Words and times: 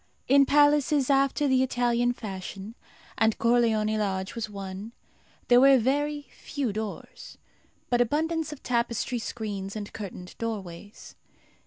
In 0.27 0.47
palaces 0.47 1.11
after 1.11 1.47
the 1.47 1.61
Italian 1.61 2.11
fashion, 2.11 2.73
and 3.19 3.37
Corleone 3.37 3.99
Lodge 3.99 4.33
was 4.33 4.49
one, 4.49 4.93
there 5.47 5.61
were 5.61 5.77
very 5.77 6.23
few 6.31 6.73
doors, 6.73 7.37
but 7.91 8.01
abundance 8.01 8.51
of 8.51 8.63
tapestry 8.63 9.19
screens 9.19 9.75
and 9.75 9.93
curtained 9.93 10.33
doorways. 10.39 11.13